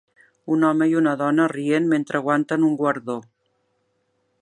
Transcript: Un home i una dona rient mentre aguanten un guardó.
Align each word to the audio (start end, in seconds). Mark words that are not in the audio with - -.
Un 0.55 0.63
home 0.69 0.87
i 0.93 0.95
una 1.01 1.13
dona 1.19 1.45
rient 1.53 1.91
mentre 1.93 2.21
aguanten 2.23 2.69
un 2.71 2.77
guardó. 2.83 3.23